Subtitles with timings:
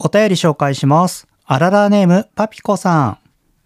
[0.00, 1.26] お便り紹介します。
[1.44, 3.18] あららネーム、パピコさん。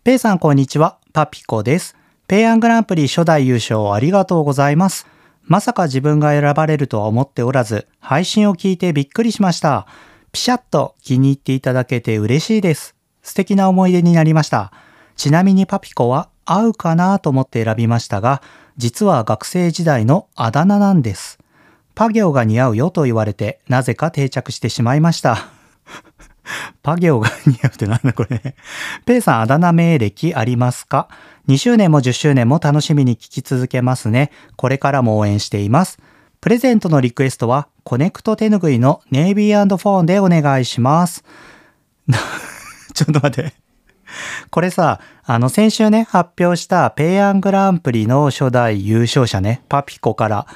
[0.02, 1.94] ペイさんこんにちは、パピコです。
[2.26, 5.06] ペイアングランプリ初代優勝ありがとうございます。
[5.42, 9.86] まさか自分が選ばれるとは思っておらず、配信を聞いてびっくりしました。
[10.32, 12.94] ピシャッと気に入っていただけて嬉しいです。
[13.22, 14.72] 素敵な思い出になりました。
[15.16, 18.40] ちなみにパピコは合うかなと思って選びましたが、
[18.78, 21.38] 実は学生時代のあだ名なんです。
[21.94, 25.60] パ行が似合うよと言われて、なぜか定着してしまいました。
[26.82, 28.54] パ行が似合うってなんだこれ。
[29.04, 31.08] ペイさんあだ名名歴ありますか
[31.48, 34.30] ?2 周年も10周年も楽しみに聞き続けますね。
[34.56, 35.98] これからも応援しています。
[36.40, 41.24] プレゼントのリクエストは、コネクト手ぬぐいのネイビーフォンでお願いします。
[42.94, 43.54] ちょっと待って。
[44.50, 50.46] これさ、あの先週ね、発表したペイアングランプリの初代優勝者ね、パピコから、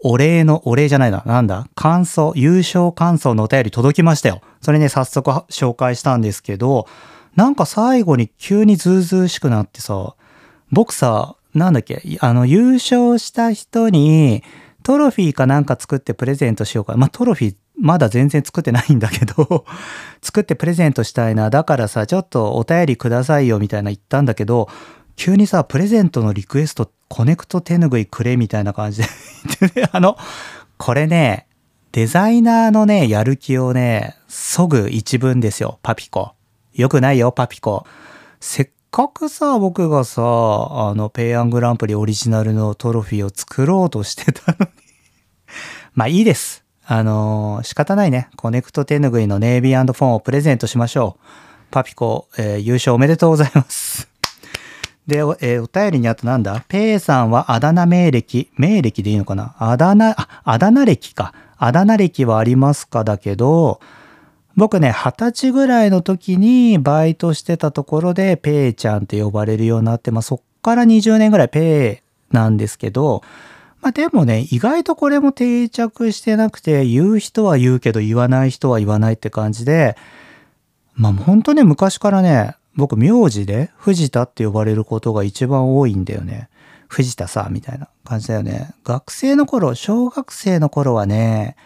[0.00, 1.68] お礼の、お礼じゃないな、なんだ？
[1.74, 4.40] 感想、優勝感想のお便り届きましたよ。
[4.60, 6.86] それね、早速紹介したんですけど、
[7.34, 10.14] なんか最後に急にズうずうしくなってさ、
[10.70, 14.42] 僕さ、なんだっけ、あの、優勝した人に、
[14.82, 16.96] トロフィーかなんか作ってプレゼントしようか。
[16.96, 19.64] まあ、トロフィーまだ全然作ってないんだけど、
[20.22, 21.50] 作ってプレゼントしたいな。
[21.50, 24.68] だからさ、ちょっとお便りくださいよみたいな言ったんだけど、
[25.16, 29.08] 急にさ、プレゼントのリクエスト、コネクト手ぬぐいくれみたいな感じで
[29.82, 30.16] ね、あの、
[30.76, 31.46] これね、
[31.92, 36.32] デザイナーのね、やる気をね、そぐ一文ですよ、パピコ。
[36.74, 37.86] よくないよ、パピコ。
[38.40, 44.70] せっかくさ、僕がさ、あの、ペイアングランプリオリジナルのトロフィーを作ろうとしてたのに。
[45.94, 46.64] まあいいです。
[46.84, 48.28] あのー仕方ないね。
[48.36, 51.24] コネクト手ぬぐいのネイビーフォンをプレゼントしましょう。
[51.70, 54.08] パピコ、えー優勝おめでとうございます。
[55.06, 56.64] で、お,、えーお便りにあとなんだ？
[56.68, 59.54] ペイさんはあだ名名歴、名歴でいいのかな？
[59.58, 61.32] あだ名、あ、あだ名歴か。
[61.58, 63.80] あだ名歴はありますかだけど、
[64.56, 73.22] 僕ね、二十歳ぐらいの時にバイトしてたところで、ペイちゃんって呼ばれるようになって、まあ、そっから20年ぐらいペイなんですけど、
[73.82, 79.96] まあでもね、意外とこれも定着してなくて、言う人は言うけど言わない人は言わないって感じで、
[80.94, 86.48] まあ本当ね、昔からね、僕名字で藤田って呼ばれることが一番多いんだよね。
[86.88, 88.74] 藤田さ、みたいな感じだよね。
[88.84, 91.56] 学生の頃、小学生の頃はね、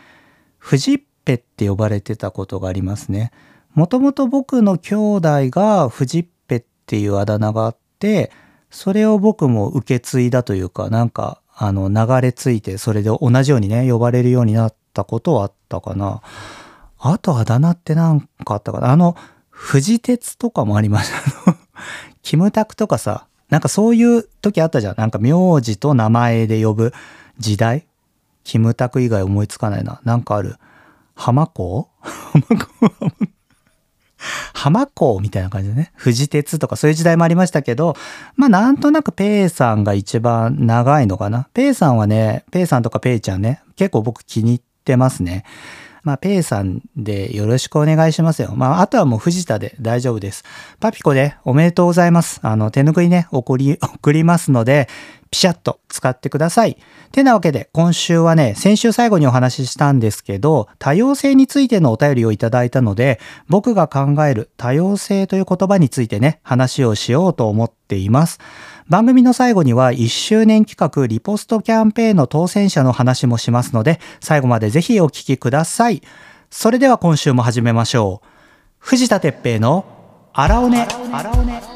[0.59, 3.33] 藤っぺって呼ばれてたことがありますね。
[3.75, 8.31] もともと僕の兄弟が藤っぺっていうあだ名があって、
[8.71, 16.23] それを僕も受け継いだというか、なんか、あの、流れ着いて、それで同じようにね、呼ばれるようになったことはあったかな。
[16.99, 18.91] あとあだ名ってなんかあったかな。
[18.91, 19.17] あの、
[19.61, 21.57] 藤鉄とかもありました。
[22.23, 24.95] キムタクとかさ、なんかそういう時あったじゃん。
[24.97, 26.95] なんか名字と名前で呼ぶ
[27.39, 27.87] 時代
[28.43, 30.01] キムタク以外思いつかないな。
[30.03, 30.57] なんかある。
[31.15, 31.89] 浜子？
[32.01, 33.31] 浜 子
[34.55, 35.93] 浜子みたいな感じでね。
[36.03, 37.97] 富士鉄とかそういう時代もありましたけど、
[38.37, 41.49] まあなんとなくペイさんが一番長いのかな。
[41.53, 45.45] ペイさんはね、ペイさんとかペイちゃんね、結構僕気に入ってますね。
[46.03, 48.53] まあ、ペイさんでよろしくお願いしますよ。
[48.55, 50.45] まあ、あとはもう藤田で大丈夫です。
[50.81, 52.41] パピコでおめでとうございます。
[52.43, 54.89] あの、手ぬぐいね、送り、 送りますので、
[55.31, 56.77] ピシャッと使ってください。
[57.13, 68.41] てなわけで、今週はね、先週最後にお話ししたんですけど、多様性についてのお便りをいただいたので、僕が考える多様性という言葉についてね、話をしようと思っています。
[68.91, 76.03] 番組の最後には1周年企画リポストキャンペーンの当選者の話もしますので、最後までぜひお聞きください。
[76.51, 78.27] それでは今週も始めましょう。
[78.79, 79.85] 藤田哲平の
[80.33, 80.89] あらおね。
[81.13, 81.70] あら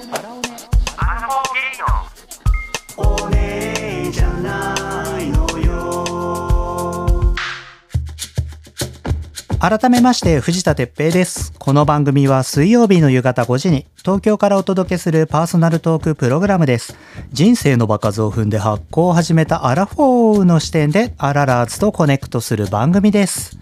[9.67, 11.55] 改めまして藤田哲平です。
[11.59, 16.99] この番組は水曜日の夕方5時に東京からお届けするパーソナルトークプログラムです。
[17.33, 23.59] 人生の場数を踏んで発酵を始めたアラフォーの視点でアララーズとコネクトする番組です。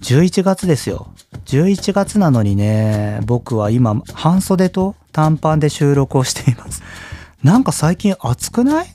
[0.00, 1.14] 11月ですよ。
[1.44, 6.82] 11月なのにね、僕は今半袖と短パンで収録をしています。
[7.44, 8.88] なんか最近暑くない？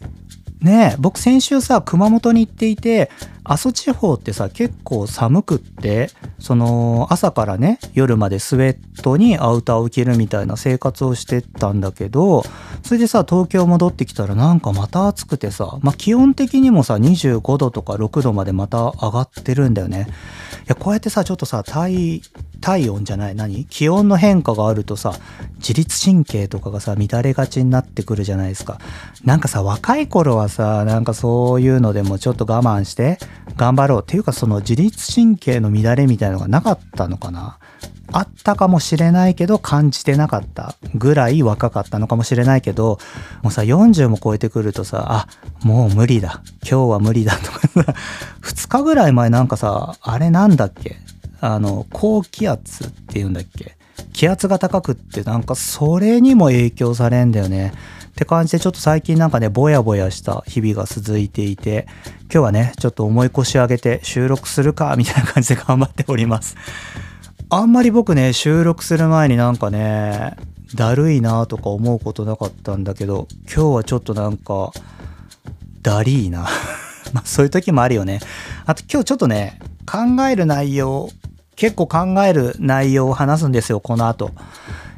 [0.60, 3.10] ねえ、僕先週さ、熊本に行っていて、
[3.46, 6.10] 阿蘇地方ってさ、結構寒くって、
[6.40, 12.44] その、朝からね、夜までスウェットにアウターを着るみたいな生活をしてたんだけど、
[12.84, 20.08] それでさ、東京戻ってきたらなんかまた暑くてさ、まあ、気温的にもさ、25度とか6度までまた上がってるんだよね。
[20.10, 22.24] いや、こうやってさ、ちょっとさ、体、
[22.62, 23.66] 体温じゃない、何？
[23.66, 25.14] 気温の変化があるとさ、
[25.58, 28.80] 自律神経とかがさ、乱れがちになってくるじゃないですか。
[29.24, 33.18] なんかさ、若い頃はさ、なんかそういうのでもちょっと我慢して、
[33.56, 34.02] 頑張ろう。
[34.02, 37.58] っていうか、その自律神経の乱れみたいのがなかったのかな
[38.12, 43.00] あったかもしれないけど感じてなかったぐらい若かったのかもしれないけど、
[43.42, 45.28] もうさ、40も超えてくるとさ、あ、
[45.64, 46.44] もう無理だ。
[46.62, 47.96] 今日は無理だとかさ、
[48.42, 50.98] 2日ぐらい前なんかさ、あれなんだっけ？
[51.42, 53.76] あの、高気圧って言うんだっけ？
[54.14, 57.74] 気圧が高くってなんかそれにも影響されんだよね。
[58.08, 61.86] って感じでちょっと最近なんかね、ぼやぼやした日々が続いていて、
[62.24, 66.56] 今日はね、ちょっと重い腰上げて収録するか、 みたいな感じで頑張っております。
[67.50, 70.36] あんまり僕ね、収録する前になんかね、
[70.76, 74.72] だるいなとか思うことなかったんだけど、今日はちょっとなんか、
[75.82, 76.48] だりーな。
[77.12, 78.20] まあそういう時もあるよね。
[78.66, 81.10] あと今日ちょっとね、考える内容、
[81.56, 84.32] 結構考える内容を話すんですよ、この後。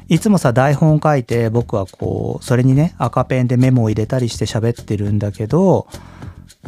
[0.08, 5.86] いつもさ、台本書いて僕はこう、それにね、赤ペンでメモを入れたりして喋ってるんだけど、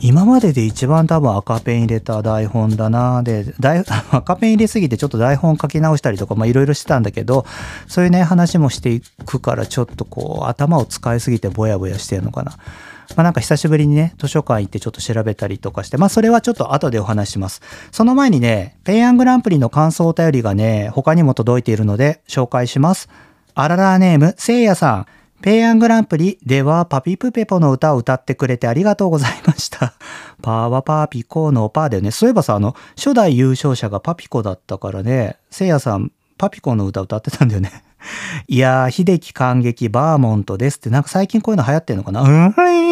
[0.02, 3.54] 今までで一番多分赤ペン入れた台本だなで、
[4.10, 7.44] 赤ペン入れすぎてちょっと台本書き直したりとか、まあいろいろしてたんだけど、
[7.88, 12.52] そういうね、話もしていくからちょっとこう、頭を使いすぎてぼやぼやしてるのかな。
[13.16, 17.62] まあなんか久しぶりにね、図書館行ってちょっと調べたりとかして、まあそれはちょっと後でお話します。
[17.92, 23.08] その前にね、ペイアングランプリの感想お便りがね、他にも届いているので紹介します。
[23.54, 25.06] あららネーム、せいやさん。
[25.42, 29.94] ペイアングランプリではパピプペポの歌を歌ってくれてありがとうございました。
[30.42, 32.10] パーはパーピコのパーだよね。
[32.10, 37.84] そういえばさ、あの、初代優勝者がパピコだったからね、せいやさん、パピコの歌歌ってたんだよね。
[38.48, 42.22] いやー、秀樹感激バーモントですって、なんか最近こういうの流行ってんのかな？
[42.22, 42.28] う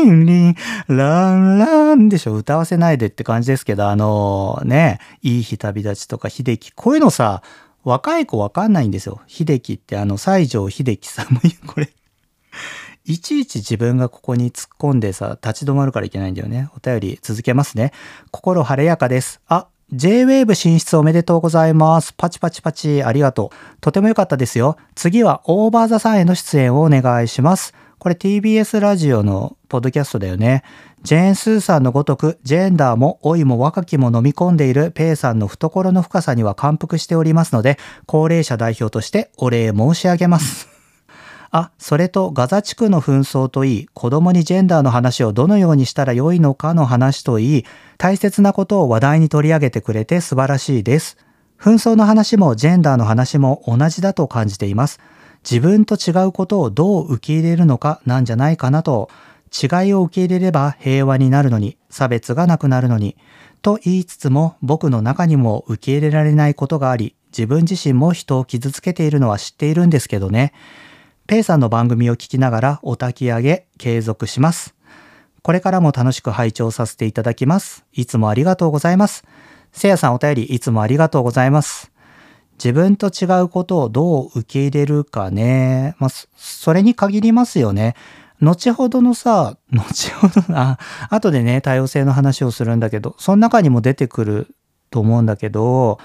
[0.05, 0.55] んりん、
[0.89, 2.35] ランランでしょ？
[2.35, 7.43] 歌わせないでって感じですけど、あのー、ね、いい日旅立ちとか秀樹、こういうのさ、
[7.85, 9.21] 若い子わかんないんですよ。
[9.27, 11.89] 秀樹ってあの、西城秀樹さんも、 これ
[13.07, 16.69] いちいち自分がここに突っ込んでさ、立ち止まるからいけないんだよね。
[16.77, 17.93] お便り続けますね。
[18.31, 19.41] 心晴れやかです。
[19.49, 22.13] あ、J-Wave 進出おめでとうございます。
[22.13, 23.77] パチパチパチ、ありがとう。
[23.81, 24.77] とても良かったですよ。
[24.95, 27.73] 次はオーバーザさんへの出演をお願いします。
[27.99, 30.63] これ TBS ラジオのポッドキャストだよね。
[31.05, 40.78] ジェーン・スーさんのごとく、ジェンダーも老いも若きも飲み込んでいるペイさんの懐の深さには感服しておりますので、高齢者代表としてお礼申し上げます。
[41.51, 47.65] あ、それとガザ地区の紛争といい、子供にジェンダーの話をどのようにしたらよいのかの話といい、
[47.97, 51.17] 大切なことを話題に取り上げてくれて素晴らしいです。
[51.59, 55.01] 紛争の話もジェンダーの話も同じだと感じています。
[55.49, 59.09] 自分と違うことをどう受け入れるのかなんじゃないかなと
[59.51, 63.17] 違いを受け入れれば平和になるのに、差別がなくなるのに、
[63.63, 70.53] と言いつつも僕の中にも受け入れられないことがあり、自分自身も人を傷つけているのは知っているんですけどね。
[71.29, 74.75] ペイさんの番組を聞きながらお焚き上げ継続します。
[75.43, 77.85] これからも楽しく拝聴させていただきます。
[77.93, 79.25] いつもありがとうございます。
[79.71, 81.93] せいやさんお便りいつもありがとうございます。
[82.55, 85.97] 自分と違うことをどう受け入れるかね。
[85.99, 87.95] まあ、それに限りますよね。
[88.41, 90.79] 後ほどのさ、後ほど、あ、
[91.11, 94.55] 後でね、多様性の話をするんだけど、その中にも出てくる
[94.89, 95.99] と思うんだけど、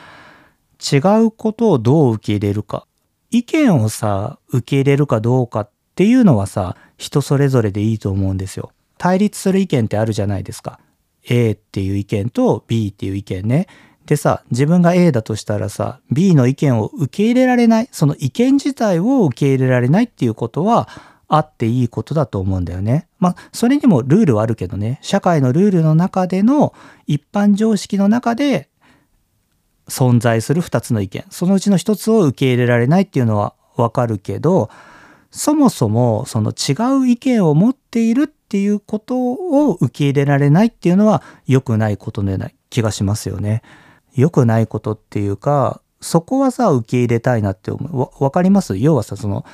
[0.82, 2.86] 違うことをどう受け入れるか。
[3.34, 8.72] 意見をさ、受け入れるかどうかっていうのはさ、人それぞれでいいと思うんですよ。
[9.00, 10.80] 対立する意見ってあるじゃないですか。
[11.28, 13.68] A っていう意見と B っていう意見ね。
[14.06, 20.88] でさ、自分が A だとしたらさ、B の意見を受け入れられない、その意見自体を受け入れられないっていうことは、
[21.28, 23.08] あっていいことだと思うんだよね。
[23.18, 26.76] まあ、それにもルールはあるけどね、社会のルールの中での
[27.08, 28.70] 一般常識の中で
[29.88, 34.70] 存在する2つの意見、そのうちの1つを受け入れられないっていうのはわかるけど、
[35.32, 43.64] そもそもその違う意見を持っているっていうことを受け入れられないっていうのは良くないことのような気がしますよね。
[44.16, 47.88] 良くないことっていうか、そこはさ、受け入れたいなって思
[48.20, 48.24] う。
[48.24, 48.78] わ、かります？
[48.78, 49.46] 要はさ、その、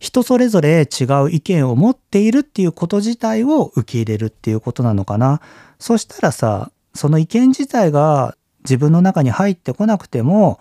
[0.00, 5.40] 人それぞれ違う意見を持っているっていうこと自体を受け入れるっていうことなのかな。
[5.78, 10.60] そしたらさ、その意見自体が自分の中に入ってこなくても、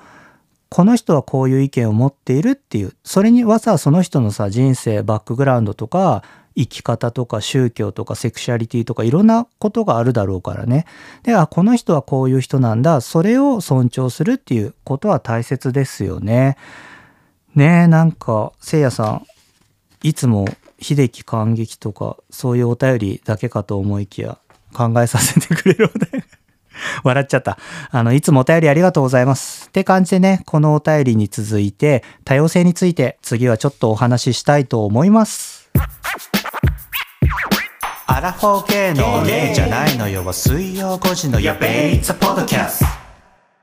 [0.69, 6.23] この人はこういう意見を持っているっていう、それにはさ、その人のさ、人生、バックグラウンドとか、
[6.55, 10.85] 生き方とか宗教とかセクシャリティとかいろんなことがあるだろうからね。
[11.23, 13.01] で、あ、この人はこういう人なんだ。
[13.01, 16.57] それを尊重するっていうことは大切ですよね。
[17.55, 19.25] ねえ、なんか、せいやさん、
[20.03, 20.45] いつも
[20.81, 24.37] 秀樹感激とか、そういうお便りだけかと思いきや、
[24.73, 26.20] 考えさせてくれるお便。
[27.03, 27.57] 笑っちゃった。
[27.89, 29.67] あの、いつもお便りありがとうございます。
[29.67, 35.69] って感じでね、このお便りに続いて、多様性について次はちょっとお話ししたいと思います。
[38.07, 42.85] アラフォー系のゲイじゃないのよは水曜5時のやべイザポッドキャスト。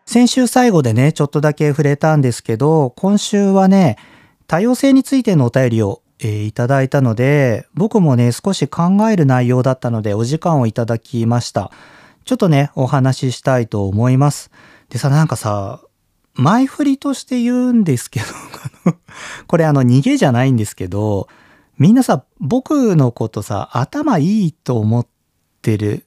[0.07, 3.99] 先週最後でね、ちょっとだけ触れたんですけど、今週はね、
[4.47, 11.71] 多様性についてのお便りを、えーいただいたので、僕もね、少し考える内容だったので、お時間をいただきました。
[12.29, 14.51] ちょっとね、お話ししたいと思います。
[14.91, 15.81] でさ、なんかさ、
[16.35, 18.27] 前振りとして言うんですけど、
[19.49, 21.29] これあの逃げじゃないんですけど、
[21.79, 25.07] みんなさ、僕のことさ、頭いいと思っ
[25.63, 26.05] てる、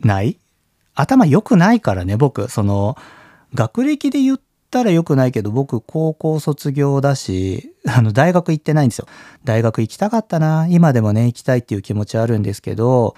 [0.00, 0.40] ない？
[0.96, 2.50] 頭良くないからね、僕。
[2.50, 2.96] その、
[3.54, 4.40] 学歴で言っ
[4.72, 9.06] たら良くないけど、僕、高校卒業だし、あの、大学行ってないんですよ。
[9.44, 10.66] 大学行きたかったな。
[10.68, 13.14] 今でもね、行きたいっていう気持ちあるんですけど、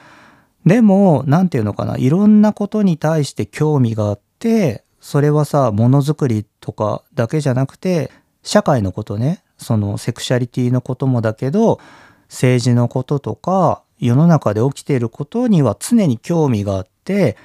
[0.66, 8.10] でも、なんていうのかな、いろんなことに対して興味があって、それはさ、ものづくりとかだけじゃなくて、
[8.42, 11.80] 社会のことね、そのセクシャリティのこともだけど、
[12.28, 17.36] 政治のこととか、世の中で起きていることには常に興味があって、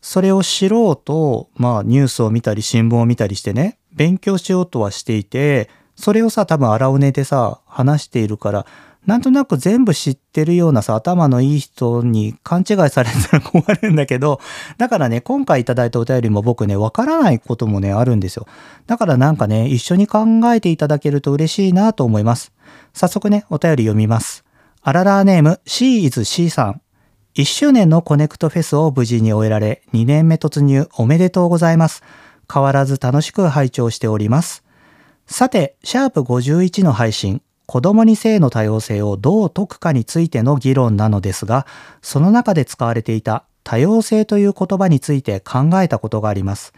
[0.00, 8.66] それを知ろうと、まあニュースを見たり新聞を見たりしてね、勉強しようとはしていて、それをさ、多分荒尾根でさ、話しているから、
[9.08, 14.38] なんとなく全部知ってるようなさ、頭のいい人に勘違いされたら困るんだけど、
[14.76, 18.46] だからね、今回いただいたお便りも僕ね、わからないこともね、あるんですよ。
[18.86, 22.52] だからなんかね、一緒に考えていただけると嬉しいなと思います。
[22.92, 24.44] 早速ね、お便り読みます。
[24.82, 26.82] アララーネーム C is C さん。
[27.34, 32.02] 1周年のコネクトフェスを無事に終えられ、2年目突入おめでとうございます。
[32.52, 34.64] 変わらず楽しく拝聴しております。
[35.26, 41.66] さて、シャープ51の配信、子供に性の多様性をどう解くかについての議論なのですが、
[42.00, 46.72] その中で使われていた多様性という言葉について考えたことがあります。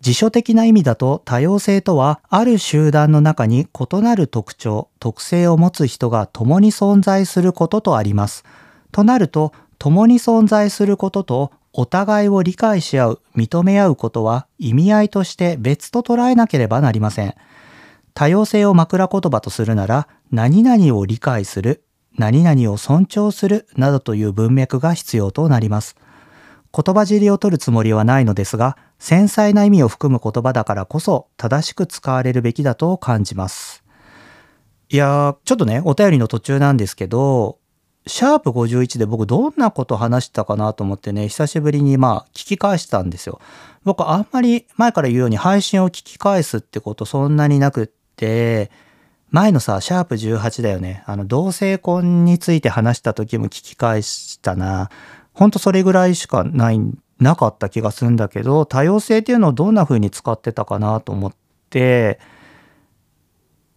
[0.00, 8.44] 辞書的な意味だと多様性とはある集団の中に異なる特徴、特性を持つ人が共に存在することとあります。
[8.92, 17.34] となると、共に存在することとお互いを理解し合う、認め合うことは意味合いとして別と捉えなければなりません。
[18.14, 21.84] 多様性を枕言葉とするなら、何々を理解する、
[22.16, 25.96] 何々を尊重するなどという文脈が必要となります。
[26.74, 33.82] 言葉尻を取るつもりはないのですが、繊細な意味を含む言葉だからこそ正しく使われるべきだと感じます。
[34.88, 37.58] いやー、ちょっとね、お便りの途中なんですけど、
[38.06, 43.40] シャープ51で僕どんなこと話したかなと思ってね、久しぶりにまあ聞き返したんですよ。
[43.84, 47.90] 僕あんまり前から言うように配信を聞き返すってことそんなになくっ、
[49.30, 51.02] 前のさ、シャープ18だよね。
[51.06, 54.90] あの、同性婚について話した時も聞き返したな。
[55.32, 56.80] ほんとそれぐらいしかない、
[57.18, 61.34] なかった気がするんだけど、多様性っていうのをどんな風に使ってたかなと思っ
[61.70, 62.20] て、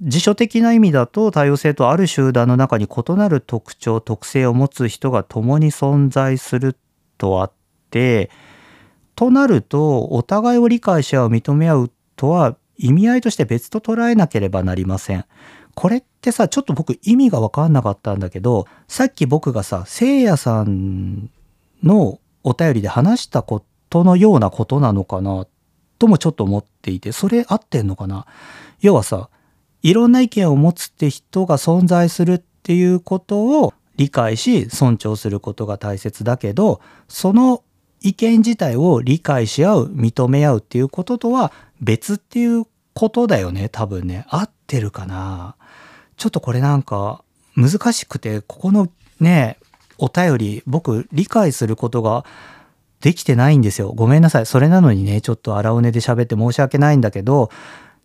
[0.01, 6.75] 辞書的な意味だと多様性とある集団の中に異なる特徴特性を持つ人が共に存在する
[7.17, 7.51] とあっ
[7.91, 8.29] て
[9.15, 15.25] となるとお互いを理解し合う認め合うとは意味合いとして別と捉えなければなりません。
[15.75, 21.29] これってさちょっと僕意味が分かんなかったんだけどさっき僕がさせいやさん
[21.83, 25.45] のお便りで話したことのようなことなのかな
[25.99, 28.25] ともちょっと思っていてそれ合ってんのかな？
[28.79, 29.29] 要はさ
[29.83, 36.79] いろんな意見を持つって人が存在するっていうことを理解し尊重することが大切だけど
[37.09, 37.63] その
[38.07, 44.25] 意見自体を理解し合う認め合うっていうこととは別っていうことだよね多分ね。
[44.29, 45.55] 合ってるかな？
[46.17, 47.23] ちょっとこれなんか
[47.55, 49.57] 難しくてここのね
[49.97, 52.25] お便り僕理解することが
[53.01, 53.91] できてないんですよ。
[53.93, 54.45] ごめんなさい。
[54.45, 57.49] それなのにねちょっと荒尾根で喋って申し訳ないんだけど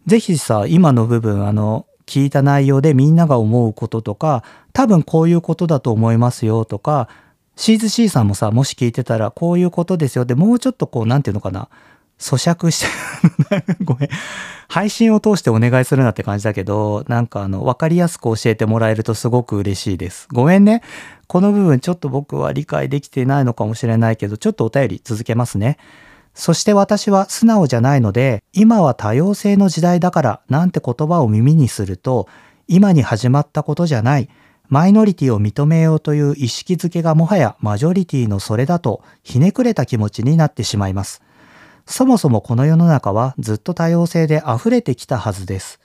[0.07, 4.43] ぜひさ、今の部分、あの、聞いた内容でみんなが思うこととか、
[4.73, 7.07] 多分こういうことだと思いますよとか、
[7.61, 11.69] シーズ C さんもさ、もし聞いてたらこういうことですよって、もうちょっとこう、なんていうのかな、
[12.19, 12.87] 咀嚼して、
[13.85, 14.09] ごめん。
[14.67, 20.27] 配信を通してお願いするなって感じだけど、なんかあの、わかりやすく教えてもらえるとすごく嬉しいです。
[20.33, 20.81] ごめんね。
[21.27, 25.77] この部分ちょっと僕は理解できてないのかもしれないけど、ちょっとお便り続けますね。
[26.33, 32.27] そして私は素直じゃないので、今は多様性の時代だからなんて言葉を耳にすると、
[32.69, 34.31] 今に始まったことじゃない、
[34.71, 41.23] マイノリティを認めようという意識づけがもはやマジョリティのそれだとひねくれた気持ちになってしまいます。
[41.87, 45.81] そもそもこの世の中はずっと多様性で溢れてきたはずです。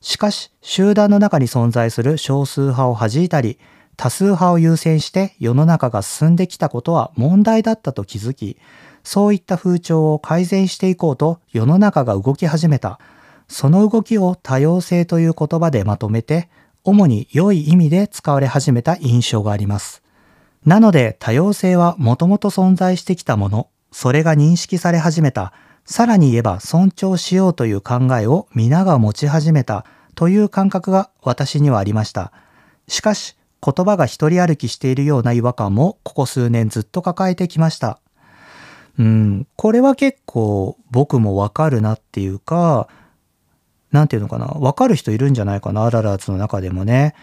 [0.00, 3.58] しかし、集団の中に存在する少数派を弾いたり、
[3.98, 8.56] 多数派を優先して世の中が進んできたことは問題だったと気づき、
[9.04, 13.00] そういった風潮を改善していこうと世の中が動き始めた。
[13.48, 16.48] その動きを多様性という言葉でまとめて、
[16.84, 20.02] 主に良い意味で使われ始めた印象があります。
[20.64, 25.52] なので多様性はもともと存在してきたもの、それが認識され始めた、
[25.84, 29.84] さらに言えば尊重しようという考えを皆が持ち始めた
[30.14, 32.32] という感覚が私にはありました。
[32.88, 38.00] しかし、言葉が一人歩きしているような違和感もここ数年ずっと抱えてきました。
[38.98, 42.88] うん、これは結構僕もわかるなっていうか、
[43.92, 47.14] なんていうのかな、わかる人いるんじゃないかな、アララーズの中でもね。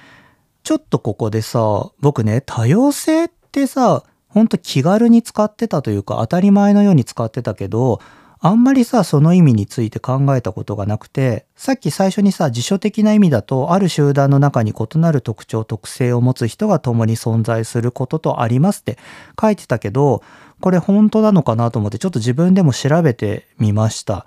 [0.63, 8.01] ちょっとここでさ、僕ね、多様性ってさ、ほんと気軽に使ってたというか当たり前のように使ってたけど、
[8.39, 18.99] あんまりさ、その意味について考えたことがなくて、さっき最初にさ、辞書的な意味だと、ある集団の中に異なる特徴、特性を持つ人が共に存在することとありますって
[19.41, 20.21] 書いてたけど、
[20.59, 24.25] これ本当なのかなと思ってちょっと自分でも調べてみました。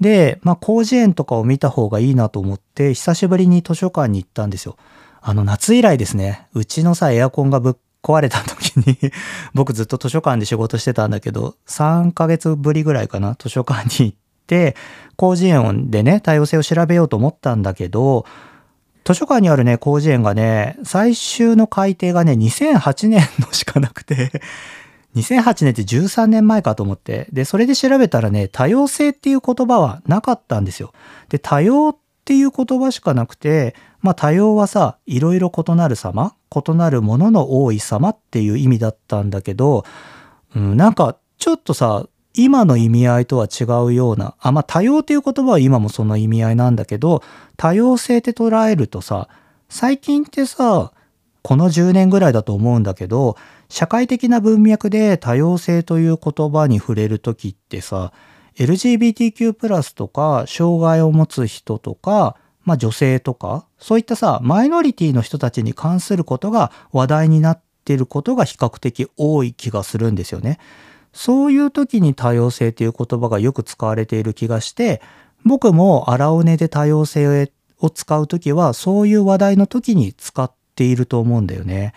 [0.00, 4.76] で、まあ、広辞苑とかを見た方がいいなと思って、久しぶりに図書館に行ったんですよ。
[5.20, 6.46] あの、夏以来ですね。
[6.54, 8.96] うちのさ、エアコンがぶっ壊れた時に
[9.54, 14.76] 僕ずっと図書館で仕事してたんだけど、3ヶ月ぶりぐらいかな、図書館に行って、
[15.18, 18.24] 広辞苑でね、多様性を調べようと思ったんだけど、
[19.04, 24.42] 図書館にあるね、広辞苑がね、最終の改訂がね、2008年のしかなくて
[25.16, 30.92] 2008年って13年前かと思って、で、それで調べたらね、多様性っていう言葉はなかったんですよ。
[31.28, 39.84] で、多様っていう言葉しかなくて、まあ多様はさ、いろいろ異なる様、異なるものの多い様っていう意味だったんだけど、
[40.54, 47.22] うん、なんかちょっとさ、今の意味合いとは違うような、あ、まあ多様っていう言葉は今もその意味合いなんだけど、
[47.56, 49.28] 多様性って捉えるとさ、
[49.68, 50.92] 最近ってさ、
[51.42, 53.36] この10年ぐらいだと思うんだけど、
[53.68, 58.12] 社会的な文脈で多様性という言葉に触れる時ってさ、
[58.56, 70.58] LGBTQ+, とか、障害を持つ人とか、まあ女性とか、そういったさ、マイノリティの人たちに関することが話題になっていることが比較的多い気がするんですよね。
[71.12, 75.00] そういう時に多様性という言葉がよく使われている気がして、
[75.44, 81.94] 僕も荒尾根で多様性を使う時は、そういう話題の時に使っていると思うんだよね。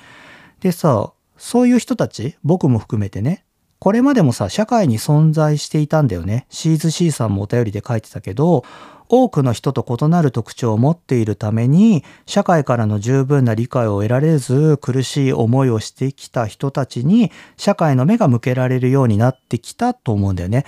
[0.60, 3.44] でさ、そういう人たち、僕も含めてね、
[3.80, 6.46] これまでもさ、社会に存在していたんだよね。
[6.52, 8.64] シーズ C さんもお便りで書いてたけど、
[9.10, 20.64] 多くの人と異なる特徴を持っているために、社会からの十分な理解を得られず、苦しい思いをしてきた人たちに、社会の目が向けられるようになってきたと思うんだよね。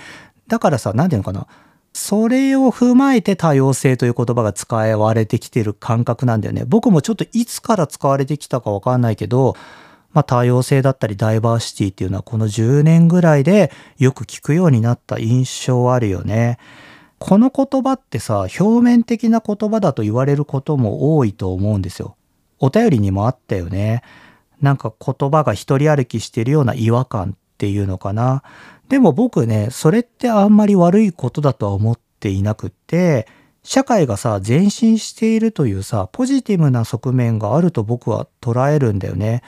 [0.48, 1.46] だからさ、なんていうのかな。
[1.92, 6.64] それを踏まえて多様性という言葉が使われてきている感覚なんだよね。
[6.66, 9.54] 僕もちょっといつから使われてきたかわかんないけど、
[10.14, 16.58] まあ、多様性だったりダイバーシティっていうのはこの10年ぐらいでよく聞くようになった印象あるよね。
[17.18, 22.16] この言葉ってさ、表面的な言葉だと言われることも多いと思うんですよ。
[22.60, 24.02] お便りにもあったよね。
[24.60, 28.42] なんか言葉が一人歩きしてるような違和感っていうのかな。
[28.88, 33.26] でも僕ね、それってあんまり悪いことだとは思っていなくって、
[33.62, 39.42] 社会がさ、前進しているというさ、ポジティブな側面があると僕は捉えるんだよね。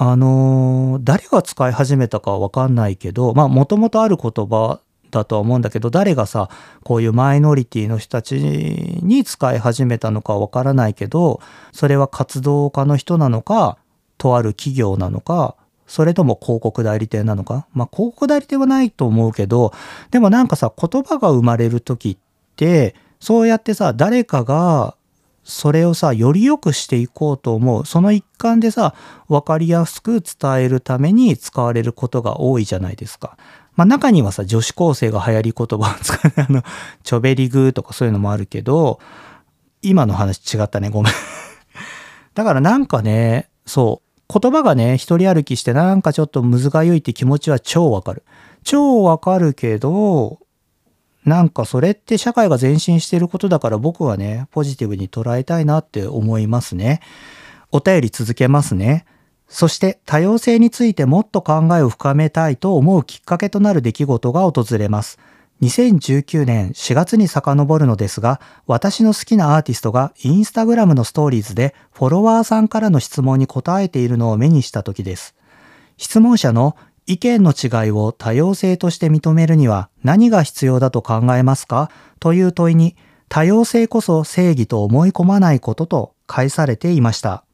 [0.00, 4.78] あのー、誰が使い始めたかはわかんないけど、まあ、もともとある言葉
[5.10, 6.48] だとは思うんだけど、誰がさ、
[6.84, 11.40] こういうマイノリティの人たちに使い始めたのかはわからないけど、
[11.72, 13.76] それは活動家の人なのか、
[14.18, 15.56] とある企業なのか、
[15.88, 17.66] それとも広告代理店なのか。
[17.72, 19.72] まあ、広告代理店はないと思うけど、
[20.12, 22.16] でもなんかさ、言葉が生まれる時っ
[22.54, 24.94] て、そうやってさ、誰かが
[25.48, 27.86] それをさ、より良くしていこうと思う。
[27.86, 28.94] その一環でさ、
[29.28, 33.38] わかりやすく伝えるために使われることが多いじゃないですか。
[33.74, 36.62] まあ中にはさ、女子高生が流行り言葉を使う、あの、
[37.02, 39.00] チョベリグとかそういうのもあるけど、
[39.80, 41.12] 今の話違ったね、ごめん
[42.34, 48.22] だからなんかね、そう、言葉がね、一人歩きしてなんかちょっとむずがゆいって気持ちは超わかる。
[48.64, 50.40] 超わかるけど、
[51.28, 57.00] なんかそれって社会が前進していることだから僕はね、ポジティブに捉えたいなって思いますね。
[57.70, 59.04] お便り続けますね。
[59.48, 65.18] そして多様性についてもっと考えを深めたいと思うきっかけとなる出来事が訪れます。
[65.62, 75.34] 2019年4月に遡るのですが、私の好きなアーティストがインスタグラムのストーリーズでフォロワーさんからの質問に答えているのを目にした時です。
[75.96, 76.76] 質問者の
[77.08, 81.90] 意見の違いを多様性として認めるには何が必要だと考えますか？
[82.20, 82.96] という問いに
[83.30, 87.44] 多様性こそ正義と思い込まないことと返されていました。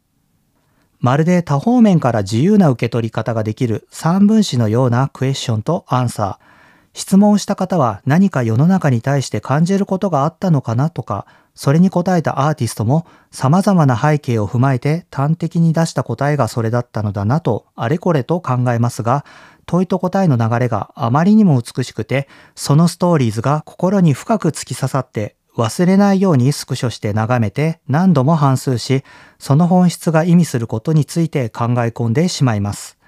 [0.99, 6.45] まるで多方面から自由な受け取り方ができる三分子のようなクエスチョンとアンサー。
[6.93, 19.25] 質問した方は何か世の中に対して感じることがあったのかなとか、それに答えたアーティストも様々な背景を踏まえて端的に出した答えがそれだったのだなとあれこれと考えますが、
[19.67, 29.05] 問いと答えの流れがあまりにも美しくて、そのストーリーズが心に深く突き刺さって忘れないようにスクショして眺めて何度も反数し、
[29.39, 32.99] その本質が意味することについて考え込んでしまいます。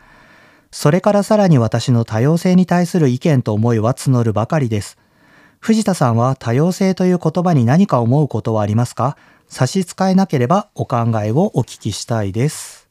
[0.71, 4.99] それからさらに私の多様性に対する意見と思いは募るばかりです。
[5.67, 9.17] 藤田さんは多様性という言葉に何か思うことはありますか？
[9.49, 12.89] 差し支えなければお考えをお聞きしたいです。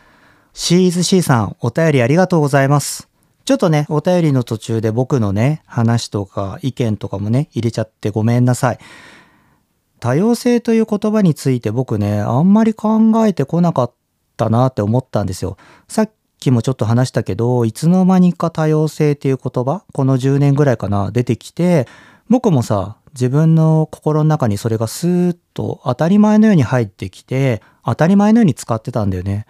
[0.52, 3.08] シーズ C さん、お便りありがとうございます。
[3.46, 8.80] ちょっとね、お便りの途中で僕のね、話とか意見とかもね、入れちゃってごめんなさい。
[10.02, 13.94] 多様性という言葉について僕ね、あんまり考えてこなかっ
[14.36, 15.56] たなって思ったんですよ。
[15.88, 16.12] さっ
[16.42, 21.88] きもちょっと話したけど、いつの間にか多様性っていう言葉、この10年ぐらいかな、出てきて、
[22.28, 29.46] 僕もさ、自分の心の中にそれがスーッと当たり前のように入ってきて、当たり前のように使ってたんだよね。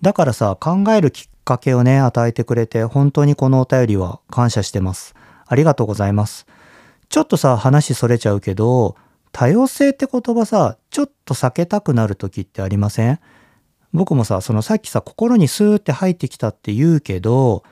[0.00, 5.14] だからさ、考えるきっかけをね、与えてくれて、本当にこのお便りは感謝してます。
[5.46, 6.46] ありがとうございます。
[7.08, 8.96] ちょっとさ、話それちゃうけど、
[9.32, 13.20] 多様性って言葉さ、ちょっと避けたくなる時ってありません？
[13.92, 17.64] 僕もさ、そのさっきさ、心にスーって入ってきたって言うけど、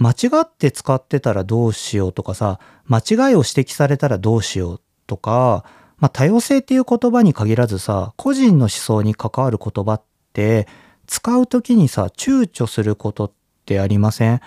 [0.00, 5.64] 間違って使ってたらどうしようとかさ、間違いを指摘されたらどうしようとか、
[5.98, 10.66] まあ、多様性っていう言葉に限らずさ、個人の思想に関わる言葉って、
[11.06, 13.32] 使う時にさ、躊躇することっ
[13.66, 14.40] てありません？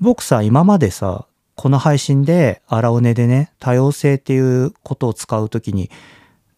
[0.00, 5.90] 僕さ、今までさ、この配信で荒尾根でね、多様性っていうことを使うときに、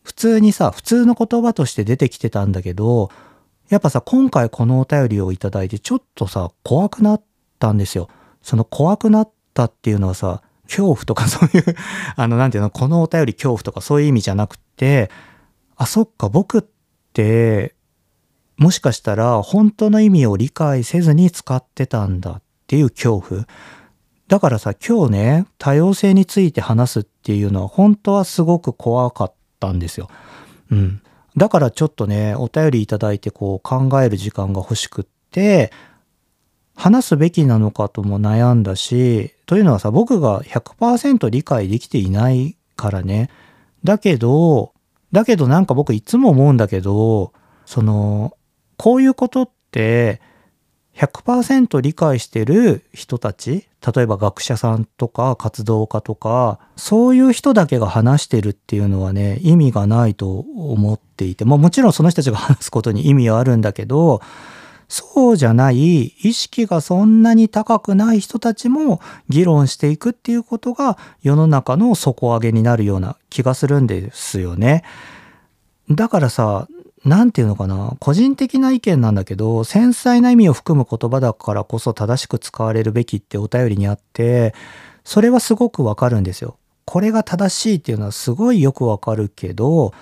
[0.02, 3.10] 普通にさ、普通の言葉として出てきてたんだけど、
[3.70, 7.22] やっぱさ、今回このお便りをいただいてちょっとさ、怖くなっ
[7.58, 8.08] たんですよ。
[8.44, 11.64] その怖くなったっていうのはさ、恐怖とかそういう
[12.14, 15.10] あの、なんていうの、このお便り恐怖とかそういう意味じゃなくて、
[15.76, 16.64] あ、そっか、僕っ
[17.14, 17.74] て、
[18.58, 23.46] もしかしたら本当の意味を理解せずに使ってたんだっていう恐怖。
[24.28, 30.08] だからさ、今日ね、多様性について話すっていうのは本当はすごく怖かったんですよ。
[30.70, 31.02] うん。
[31.36, 35.72] だからちょっとね、お便りいただいてこう考える時間が欲しくって、
[36.74, 43.30] 話すべきなのかとも悩んだし、というのはさ、僕が100%理解できていないからね。
[43.84, 44.72] だけど、
[45.12, 47.32] だけどなんか僕いつも思うんだけど、
[47.66, 48.36] その、
[48.76, 50.20] こういうことって
[50.96, 64.20] 100%理解してる人たち例えば学者さんとか活動家とかそういう人だけが話してるっていうのはね意味がないと思っていてももちろんその人たちが話すことに意味はあるんだけど
[64.88, 74.84] そうじゃない意識がそんなに高くない人たちも議論していくっていうことが世の中の底上げになるような気がするんですよね。
[75.90, 76.68] だからさ
[77.04, 84.54] なんていうのかな、個人的な意見なんだけど、繊細な意味を含む言葉だからこそ正しく使われるべきってお便りにあって、
[85.04, 86.56] それはすごくわかるんですよ。
[86.86, 89.92] これが正しいっていうのはすごいよくわかるけど、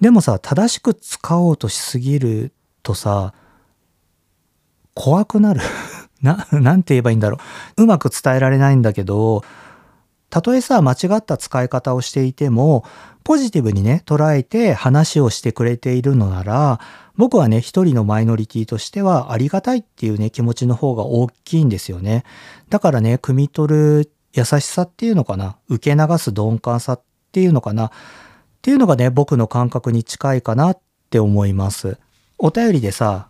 [0.00, 2.52] でもさ、正しく使おうとしすぎる
[2.84, 3.34] とさ、
[4.94, 5.60] 怖くなる
[6.22, 7.38] な、なんて言えばいいんだろ
[7.76, 7.82] う。
[7.82, 9.44] うまく伝えられないんだけど、
[10.30, 12.84] たとえさ、間違った使い方をしていても、
[13.22, 16.80] ポジティブにね、捉えて話をしてくれているのなら、
[17.16, 22.24] 僕はね、一人のマイノリティとしてはありがたいっていうね、気持ちの方が大きいんですよね。
[22.68, 27.90] だからね、汲み取る優しさっていうのかな、受け流す鈍感さっていうのかな、っ
[28.60, 30.80] ていうのがね、僕の感覚に近いかなっ
[31.10, 31.98] て思います。
[32.38, 33.28] お便りでさ、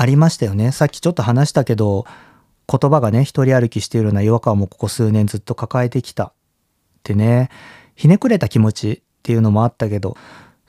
[0.00, 0.70] ありましたよね。
[0.70, 2.06] さっきちょっと話したけど、
[2.68, 6.32] 言葉がね、一人歩きしているような違和感もここ数年ずっと抱えてきたっ
[7.02, 7.50] てね。
[7.96, 10.16] ひねくれた気持ちっていうのもあったけど、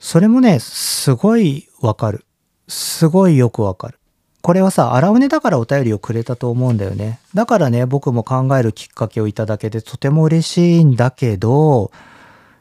[0.00, 2.26] それもね、すごいわかる。
[2.66, 4.00] すごいよくわかる。
[4.42, 7.20] これはさ、荒尾だからお便りをくれたと思うんだよね。
[7.32, 11.92] だからね、僕も考えるきっかけをいただけてとても嬉しいんだけど、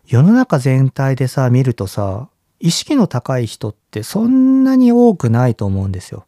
[0.05, 2.29] 世の中全体でさ、見るとさ、
[2.59, 6.25] 意識の高い人ってそんなに多くないと思うんですよ。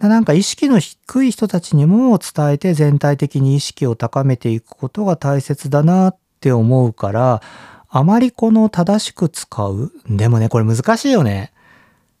[0.00, 7.42] なんか意識の低い人たちにも伝えて全体的に意識を高めていくことが大切だなって思うから、
[7.88, 9.90] あまりこの正しく使う。
[10.08, 11.52] でもね、これ難しいよね。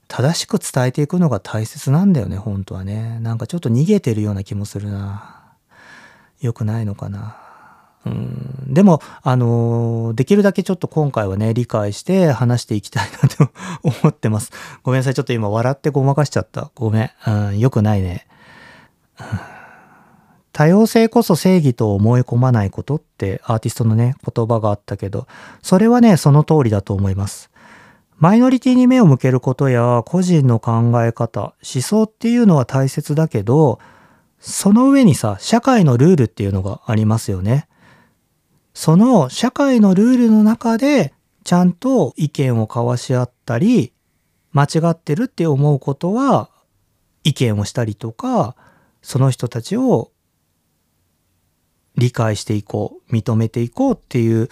[0.08, 3.20] 正しく伝えていくのが大切なんだよね、本当はね。
[3.20, 5.44] なんかちょっと逃げてるような気もするな。
[6.40, 7.36] 良くないのかな。
[8.06, 13.50] うん、でも、あの、できるだけちょっと今回はね、理解して話していきたいなと
[13.82, 14.52] 思ってます。
[14.82, 15.14] ごめんなさい。
[15.14, 16.70] ちょっと今笑ってごまかしちゃった。
[16.74, 17.10] ごめん。
[17.26, 18.26] うん、良くないね。
[20.52, 25.26] 多様性こそ正義と思い込まないことってアーティストのね、言葉があったけど、
[25.62, 27.50] それはね、その通りだと思います。
[28.16, 33.78] マイノリティに目を向けることや個人の考え方、思想っていうのは大切だけど、
[34.40, 37.67] その上にさ、社会のルールっていうのがありますよね。
[38.78, 41.12] その社会のルールの中で、
[41.42, 43.92] ちゃんと意見を交わし合ったり、
[44.52, 46.48] 間違ってるって思うことは、
[47.24, 48.54] 意見をしたりとか、
[49.02, 50.12] その人たちを
[51.96, 54.48] 理解していこう、認めていこうっていう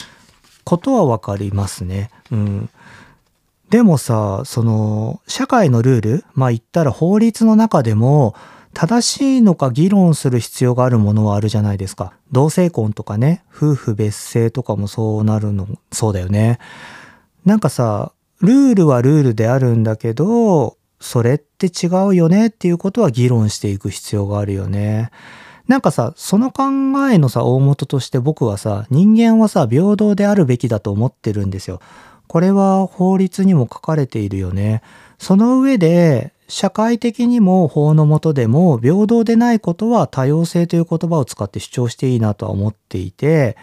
[0.65, 2.11] ことはわかりますね。
[2.33, 2.69] うん。
[3.71, 8.35] でもさ、その、社会のルールまあ言ったら法律の中でも、
[8.79, 12.13] 正しいのか議論する必要があるものはあるじゃないですか。
[12.31, 16.59] 同性婚とかね、夫婦別姓とかもそうなるの、そうだよね。
[17.47, 18.13] なんかさ、
[18.43, 25.11] ルールはルールであるんだけど、それって違うよねっていうことは議論していく必要があるよね。
[25.69, 26.65] なんかさ、その考
[27.11, 31.81] えのさ、大元として僕はさ、人間はさ、平等であるべきだと思ってるんですよ。
[32.27, 34.83] これは法律にも書かれているよね。
[35.17, 43.57] その上で、社会的にも法の下でも平等でないことは多様性という言葉を使って主張していいなとは思っていて、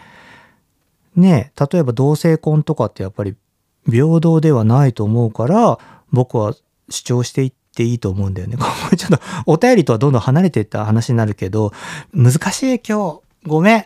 [1.15, 3.35] ね例えば同性婚とかってやっぱり
[3.89, 5.79] 平等ではないと思うから、
[6.11, 6.55] 僕は
[6.89, 8.57] 主張していっていいと思うんだよね。
[8.57, 11.71] こ れちょっとお便りとはどんどん離れていった話になるけど、
[12.13, 13.47] 難しい今日。
[13.47, 13.85] ごめん。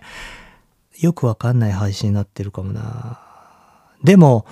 [1.00, 3.20] よくわかんない配信になってるかもな。
[4.04, 4.46] でも、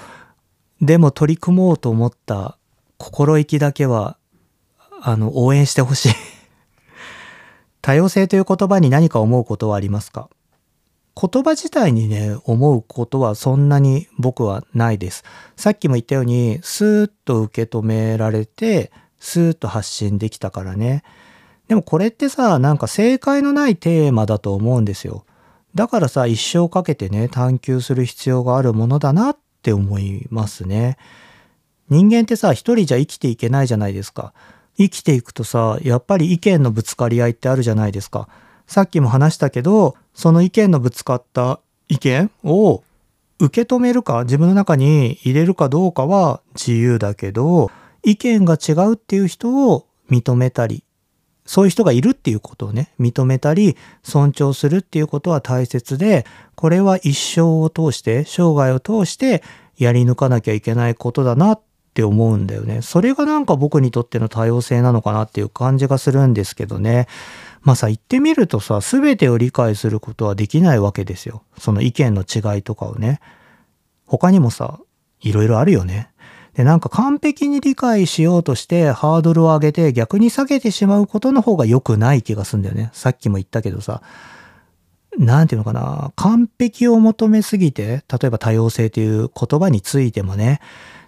[0.82, 2.58] でも取り組もうと思った
[2.98, 4.18] 心意気だけは
[5.08, 6.14] あの、応援してほしい
[7.84, 10.30] 多様性という言葉に何か思うことはありますか？
[11.16, 15.24] 言葉自体にね、思うことはそんなに僕はないです。
[15.56, 21.04] さっきも言ったように、スーッと受け止められて、スーッと発信できたからね。
[21.68, 25.24] でもこれってさ、なんか正解のないテーマだと思うんですよ。
[25.76, 30.98] だからさ、一生かけてね、探求する必要があるものだなって思いますね。
[31.90, 34.34] 人間ってさ、一人じゃ生きていけないじゃないですか。
[34.78, 38.28] 生きていくとさ、やっぱり意見のぶつかり合いってあるじゃないですか。
[38.68, 42.84] さっきも話したけど、その意見のぶつかった意見を
[43.40, 47.72] 受け止めるか、自分の中に入れるかどうかは自由だけど、
[48.04, 50.84] 意見が違うっていう人を認めたり、
[51.46, 59.44] そういう人がいるっていうことをね、認めたり、尊重するっていうことは大切で、これは一生を通して、生涯を通して
[59.78, 61.62] やり抜かなきゃいけないことだなっ
[61.96, 62.82] って思うんだよね。
[62.82, 67.08] それがなんか僕にとっての多様性なのかなっていう感じがするんですけどね。
[67.62, 71.44] まあさ、言ってみるとさ、全てを理解することはできないわけですよ。
[71.58, 73.22] その意見の違いとかをね。
[74.06, 74.82] 他にもさ、
[75.22, 76.10] いろいろあるよね。
[76.54, 82.90] で、なんか完璧に理解しようとしてハードルを上げて逆に下げてしまうことの方が良くない気がするんだよね。
[82.92, 84.02] さっきも言ったけどさ。
[85.18, 86.12] なんていうのかな。
[86.18, 90.60] 完璧を求めすぎて、例えば多様性という言葉についてもね、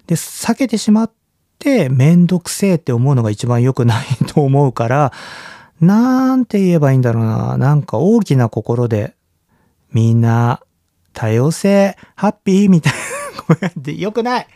[0.08, 1.12] で、避けてしまっ
[1.60, 5.14] てめんどくせえって思うのが一番良くないと思うから、
[5.80, 7.58] なんて言えばいいんだろうな。
[7.58, 9.16] なんか大きな心で、
[9.92, 10.62] みんな、
[11.14, 12.94] 多様性、ハッピーみたい
[13.36, 14.48] な、こうやって、良くない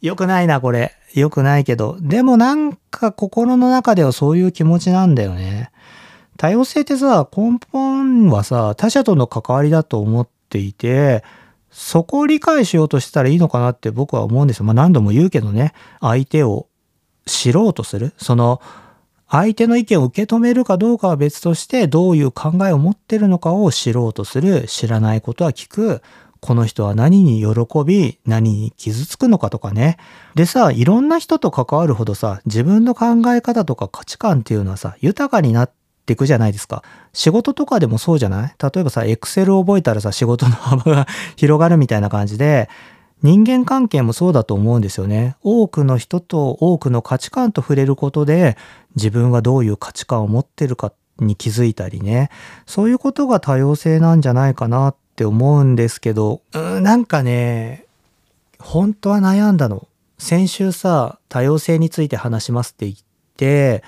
[0.00, 0.92] 良くないな、これ。
[1.14, 1.96] 良くないけど。
[2.00, 5.70] でもなんか心の中ではそういう気持ちなんだよね。
[6.36, 11.22] 多様性ってさ、根本はさ、他者との関わりだと思っていて、
[11.74, 14.64] そこを理解しようとしたらいいのかなって僕は思うんですよ。
[14.64, 16.68] まあ何度も言うけどね、相手を
[17.26, 18.12] 知ろうとする。
[18.16, 18.62] その、
[19.28, 24.66] 相手の意見を受け止めるかどうかは別として、どういう考えを持ってるのかを知ろうとする。
[24.68, 26.00] 知らないことは聞く。
[26.38, 29.96] この人は何に喜び、何に傷つくのかとかね。
[30.36, 36.82] でさ、いろんな人と関わるほどさ、自分の考え方とか価値観っていうのはさ、豊かになってっていくじゃないですか。
[37.14, 38.54] 仕事とかでもそうじゃない？
[38.62, 42.68] 例えばさ、エクセルを覚えたらさ、仕事の幅が 広がるみたいな感じで、
[43.22, 45.36] 人間関係もそうだと思うんですよね。
[45.42, 48.58] 多くの人と多くの価値観と触れることで、
[48.96, 52.28] 自分はどういう価値観を持ってるかに気づいたりね。
[52.66, 57.86] そういうことが多様性なんじゃないかなって思うんですけど、うん、なんかね、
[58.58, 59.88] 本当は悩んだの。
[60.18, 62.96] 先週さ、多様性について話しますって言っ
[63.38, 63.82] て、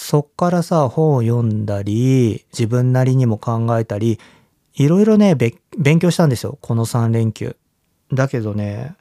[0.00, 4.20] そっからさ、本を読んだり、自分なりにも考えたり、
[4.74, 6.56] いろいろね、勉強したんですよ。
[6.60, 7.56] この3連休。
[8.12, 8.94] だけどね、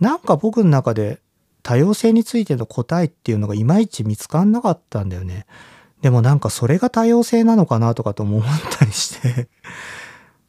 [0.00, 1.20] なんか僕の中で
[1.62, 5.46] 多様性についての答えっていうのがいまいち見つかんなかったんだよね。
[6.02, 9.48] でもなんかそれが多様性なのかなとかとも思ったりして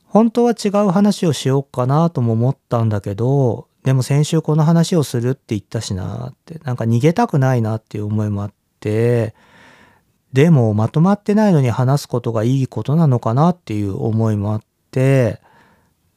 [0.08, 9.36] 本当は違う話をしようかなとも思ったんだけど、でも先週この話をするって言ったしなって、なんか逃げたくないなっていう思いもあって、
[10.34, 14.62] でもまとまってないのに話すことがいいことなのかなっていう思いもあっ
[14.92, 15.42] て、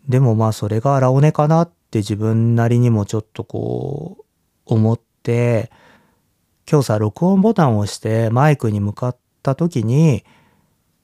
[0.09, 4.25] でもまあそれが荒尾根かなって自分なりにもちょっとこう
[4.67, 5.71] 思って、
[6.71, 10.25] 今日さ、録音ボタンを押してマイクに向かった時に、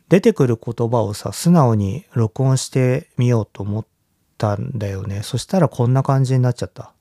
[0.08, 3.86] 出てくる言葉をさ、素直に録音してみようと思っ
[4.38, 5.22] たんだよね。
[5.22, 6.92] そしたらこんな感じになっちゃった。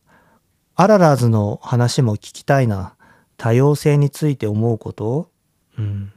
[0.75, 2.95] アララーズの話も聞きたいな。
[3.37, 5.29] 多様性について思うこと
[5.77, 6.13] うん。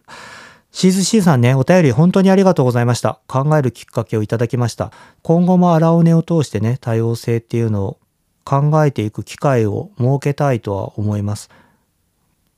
[0.71, 3.21] シーズ C さんね、お便り本当にありがとうございました。
[3.27, 4.93] 考えるきっかけをいただきました。
[5.23, 7.99] 今後も荒尾根を通してね、多様性っていうのを
[8.45, 11.51] 考えていく機会を設けたいとは思います。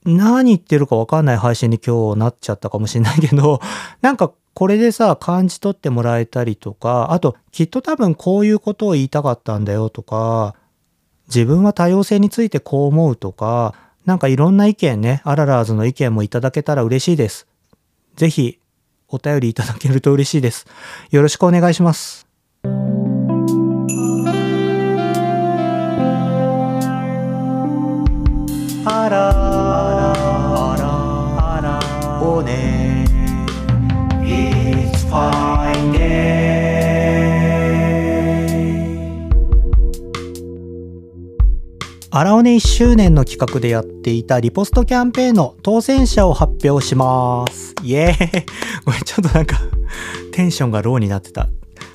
[0.04, 3.60] 何言ってるかわかんない配信に今日なっちゃったかもしれないけど、
[4.00, 10.54] なんかこれでさ、感じ取ってもらえたりとか、あときっと多分こういうことを言いたかったんだよとか、
[11.28, 13.74] 自分は多様性についてこう思うとか、
[14.11, 17.46] なんかいろんな意見ね、アララーズの意見もいただけたら嬉しいです。
[18.16, 18.59] ぜひ
[19.07, 20.66] お便りいただけると嬉しいです。
[21.12, 22.27] よろしくお願いします。
[28.85, 30.90] あらあら
[31.55, 32.80] あらおね
[42.12, 47.73] アラオネ1周年の企画でやっていたリポストキャンペーンの当選者を発表します。
[47.85, 48.46] イエーイ
[48.85, 49.61] ごめん、 ちょっとなんか
[50.33, 51.46] テンションがローになってた。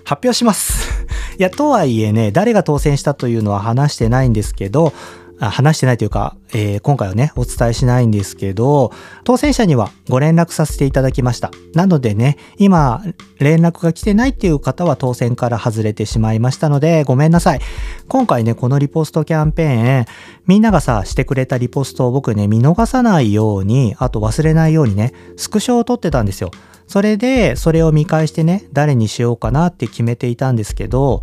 [0.05, 0.89] 発表します。
[1.37, 4.93] いや、とはいえね、誰が当選したというのは話してないんですけど、
[5.39, 8.91] 話してないというか、えー今回はね、お伝えしないんですけど、
[9.23, 11.51] 当選者にはご連絡させていただきました。
[11.73, 13.03] なのでね、今、
[13.39, 17.59] 連絡が来てないっていう方は当選から外れてしまいましたので、ごめんなさい。
[18.07, 20.05] 今回ね、このリポストキャンペーン、
[20.45, 26.51] みんながさ、してくれたリポストを僕ね、見逃さないように、あと忘れないようにね、スクショを撮ってたんですよ。
[26.87, 31.21] それで、それを見返してね、誰にしようかなって決めていたんですけど、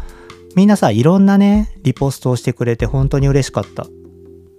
[0.54, 3.86] みんなさ、いろんなね、リポストをしてくれて本当に嬉しかった。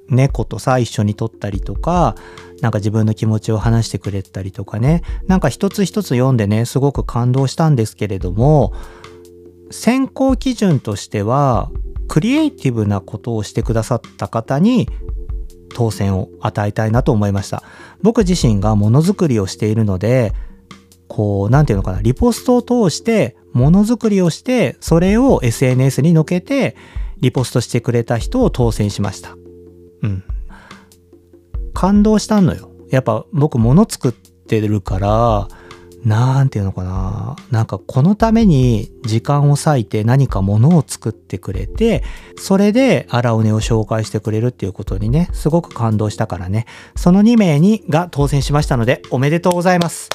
[0.09, 2.15] 猫とさ、一緒に撮ったりとか、
[2.61, 8.73] なんか自分の気持ちを話してくれたりとかね、なんか一つ一つ読んでね、すごく感動したんですけれども、
[9.71, 11.71] 選考基準としては、
[12.07, 14.87] クリエイティブなことをしてくださった方に
[15.73, 17.63] 当選を与えたいなと思いました。
[18.01, 20.33] 僕自身がものづくりをしているので、
[21.07, 26.75] こう、なんていうのかな、リポストを通して、ものづくりをして、それを SNS に載けて、
[27.19, 29.35] リポストしてくれた人を当選しました。
[31.73, 32.71] 感動したのよ。
[32.89, 35.47] やっぱ僕物作ってるから、
[36.05, 37.35] なんていうのかな。
[37.49, 42.03] なんかこのために時間を割いて何か物を作ってくれて、
[42.37, 46.65] それで荒尾根を紹介してくれるっていうことにね、すごく感動したからね。
[46.95, 50.09] その2名にが当選しましたので、おめでとうございます。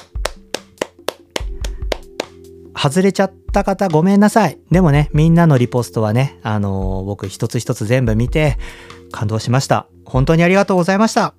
[2.81, 4.57] 外れちゃった方ごめんなさい。
[4.71, 8.57] でもね、みんなのリポストはね、あのー僕一つ一つ全部見て
[9.11, 9.87] 感動しました。
[10.05, 11.33] 本当にありがとうございました。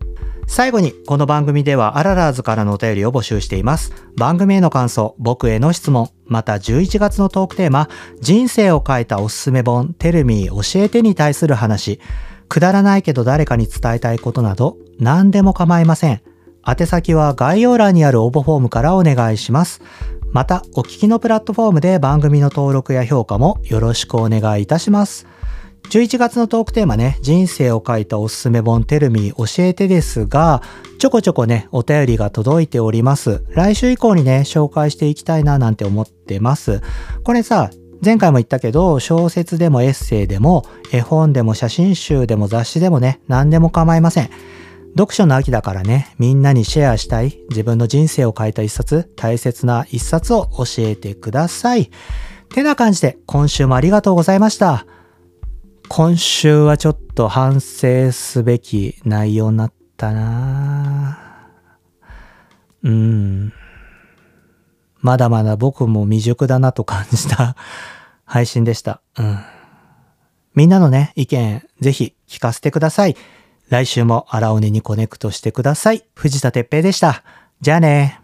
[0.47, 3.93] 最後に、この番組ではアララーズからのお便りを募集しています。
[4.17, 7.89] 番組への感想、僕への質問、また11月のトークテーマ、
[8.21, 12.01] 人生を変えたおすすめ本、テルミー教えてに対する話、
[12.49, 16.21] くだらないけど誰かに伝えたいことなど、何でも構いません。
[16.67, 19.81] 宛先は概要欄にある応募フォームからお願いします。
[20.33, 25.27] また、お聞きのプラットフォームで番組の登録や評価もよろしくお願いいたします。
[25.89, 30.63] 11月のトークテーマね、人生を書いたおすすめ本テルミー教えてですが、
[30.99, 33.43] ちょこちょこね、お便りが届いております。
[33.49, 36.81] 来週以降にね、紹介していきたいななんて思ってます。
[37.25, 37.71] これさ、
[38.05, 44.31] 前回も言ったけど、小説でもエッセイでも、絵本でも写真集でも雑誌でもね、何でも構いません。
[44.97, 51.91] 読書の秋だからね、みんなにシェアしたい自分の人生を変えた一冊、大切な一冊を教えてください。
[52.53, 54.87] てな感じで、今週もありがとうございました。
[55.93, 61.19] 今週はちょっと反省すべき内容になったな
[62.85, 63.53] うん。
[65.01, 67.57] まだまだ僕も未熟だなと感じた
[68.25, 69.03] 配信でした。
[69.19, 69.41] うん。
[70.55, 73.17] みんなのね、意見、ぜひ聞かせてください。
[73.69, 76.05] 来週も荒尾根にコネクトしてください。
[76.15, 77.25] 藤田哲平でした。
[77.61, 78.21] じゃあね。